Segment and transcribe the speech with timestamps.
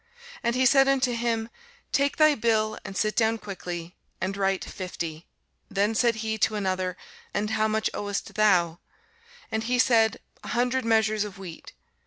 [0.41, 1.47] And he said unto him,
[1.91, 5.27] Take thy bill, and sit down quickly, and write fifty.
[5.69, 6.97] Then said he to another,
[7.35, 8.79] And how much owest thou?
[9.51, 11.73] And he said, An hundred measures of wheat.